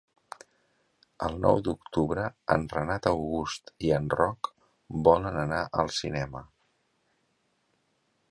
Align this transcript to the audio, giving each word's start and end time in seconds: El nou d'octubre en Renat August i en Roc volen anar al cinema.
El 1.27 1.35
nou 1.41 1.59
d'octubre 1.67 2.23
en 2.55 2.63
Renat 2.77 3.09
August 3.11 3.69
i 3.89 3.93
en 3.99 4.09
Roc 4.15 4.49
volen 5.09 5.39
anar 5.45 5.63
al 5.83 5.93
cinema. 5.99 6.45